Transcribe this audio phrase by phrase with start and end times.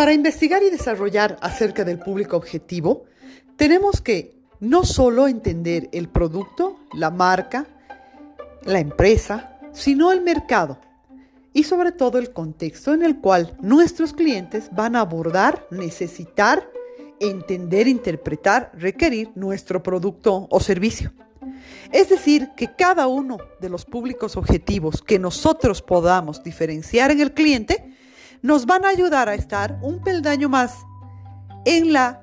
[0.00, 3.04] Para investigar y desarrollar acerca del público objetivo,
[3.56, 7.66] tenemos que no solo entender el producto, la marca,
[8.64, 10.80] la empresa, sino el mercado
[11.52, 16.66] y sobre todo el contexto en el cual nuestros clientes van a abordar, necesitar,
[17.20, 21.12] entender, interpretar, requerir nuestro producto o servicio.
[21.92, 27.34] Es decir, que cada uno de los públicos objetivos que nosotros podamos diferenciar en el
[27.34, 27.89] cliente
[28.42, 30.86] nos van a ayudar a estar un peldaño más
[31.64, 32.22] en la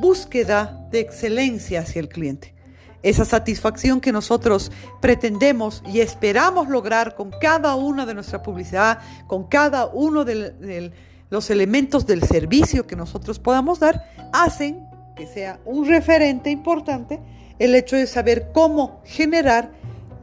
[0.00, 2.54] búsqueda de excelencia hacia el cliente.
[3.02, 9.44] Esa satisfacción que nosotros pretendemos y esperamos lograr con cada una de nuestra publicidad, con
[9.44, 10.92] cada uno de
[11.30, 17.20] los elementos del servicio que nosotros podamos dar, hacen que sea un referente importante
[17.58, 19.70] el hecho de saber cómo generar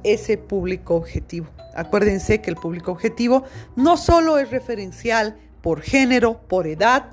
[0.04, 1.48] ese público objetivo.
[1.76, 3.44] Acuérdense que el público objetivo
[3.76, 7.12] no solo es referencial por género, por edad,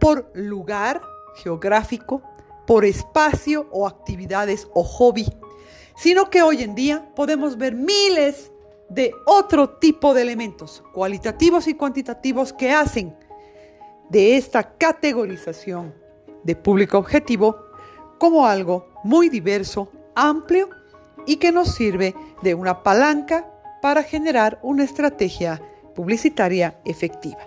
[0.00, 1.00] por lugar
[1.36, 2.22] geográfico,
[2.66, 5.26] por espacio o actividades o hobby,
[5.96, 8.50] sino que hoy en día podemos ver miles
[8.88, 13.16] de otro tipo de elementos cualitativos y cuantitativos que hacen
[14.10, 15.94] de esta categorización
[16.42, 17.56] de público objetivo
[18.18, 20.68] como algo muy diverso, amplio
[21.26, 23.46] y que nos sirve de una palanca
[23.82, 25.60] para generar una estrategia
[25.94, 27.38] publicitaria efectiva.